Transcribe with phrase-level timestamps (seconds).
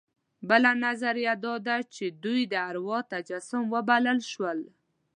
[0.49, 4.59] بله نظریه دا ده چې دوی د اروا تجسم وبلل شول.